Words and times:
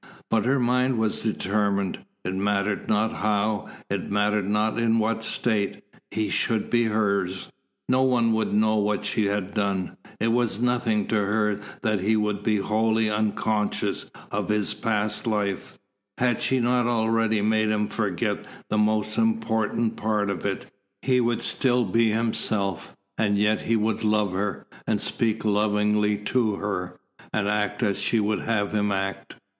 But 0.31 0.45
her 0.45 0.59
mind 0.59 0.97
was 0.97 1.21
determined. 1.21 1.99
It 2.25 2.33
mattered 2.33 2.89
not 2.89 3.13
how, 3.13 3.67
it 3.87 4.09
mattered 4.09 4.49
not 4.49 4.79
in 4.79 4.97
what 4.97 5.21
state, 5.21 5.83
he 6.09 6.31
should 6.31 6.71
be 6.71 6.85
hers. 6.85 7.51
No 7.87 8.01
one 8.01 8.31
would 8.33 8.51
know 8.51 8.77
what 8.77 9.05
she 9.05 9.25
had 9.27 9.53
done. 9.53 9.97
It 10.19 10.29
was 10.29 10.59
nothing 10.59 11.05
to 11.09 11.15
her 11.17 11.59
that 11.83 11.99
he 11.99 12.15
would 12.15 12.41
be 12.41 12.57
wholly 12.57 13.11
unconscious 13.11 14.09
of 14.31 14.49
his 14.49 14.73
past 14.73 15.27
life 15.27 15.77
had 16.17 16.41
she 16.41 16.59
not 16.59 16.87
already 16.87 17.43
made 17.43 17.69
him 17.69 17.87
forget 17.87 18.43
the 18.69 18.79
most 18.79 19.19
important 19.19 19.97
part 19.97 20.31
of 20.31 20.47
it? 20.47 20.65
He 21.03 21.21
would 21.21 21.43
still 21.43 21.85
be 21.85 22.09
himself, 22.09 22.97
and 23.19 23.37
yet 23.37 23.61
he 23.61 23.75
would 23.75 24.03
love 24.03 24.33
her, 24.33 24.65
and 24.87 24.99
speak 24.99 25.45
lovingly 25.45 26.17
to 26.17 26.55
her, 26.55 26.95
and 27.31 27.47
act 27.47 27.83
as 27.83 27.99
she 28.01 28.19
would 28.19 28.41
have 28.41 28.71
him 28.71 28.91
act. 28.91 29.35